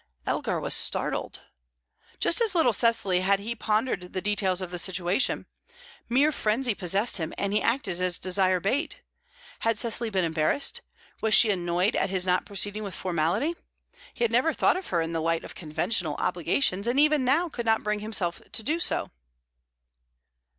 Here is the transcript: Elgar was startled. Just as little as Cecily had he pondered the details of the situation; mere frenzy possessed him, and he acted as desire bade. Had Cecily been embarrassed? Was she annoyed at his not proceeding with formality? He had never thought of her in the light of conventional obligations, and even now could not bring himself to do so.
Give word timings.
Elgar 0.25 0.59
was 0.59 0.73
startled. 0.73 1.41
Just 2.19 2.41
as 2.41 2.55
little 2.55 2.71
as 2.71 2.77
Cecily 2.77 3.19
had 3.21 3.37
he 3.39 3.53
pondered 3.53 4.13
the 4.13 4.19
details 4.21 4.59
of 4.59 4.71
the 4.71 4.79
situation; 4.79 5.45
mere 6.09 6.31
frenzy 6.31 6.73
possessed 6.73 7.17
him, 7.17 7.35
and 7.37 7.53
he 7.53 7.61
acted 7.61 8.01
as 8.01 8.17
desire 8.17 8.59
bade. 8.59 8.95
Had 9.59 9.77
Cecily 9.77 10.09
been 10.09 10.25
embarrassed? 10.25 10.81
Was 11.21 11.35
she 11.35 11.51
annoyed 11.51 11.95
at 11.95 12.09
his 12.09 12.25
not 12.25 12.47
proceeding 12.47 12.81
with 12.81 12.95
formality? 12.95 13.53
He 14.15 14.23
had 14.23 14.31
never 14.31 14.53
thought 14.53 14.75
of 14.75 14.87
her 14.87 15.01
in 15.03 15.13
the 15.13 15.21
light 15.21 15.43
of 15.43 15.53
conventional 15.53 16.15
obligations, 16.15 16.87
and 16.87 16.99
even 16.99 17.23
now 17.23 17.47
could 17.47 17.67
not 17.67 17.83
bring 17.83 17.99
himself 17.99 18.41
to 18.53 18.63
do 18.63 18.79
so. 18.79 19.11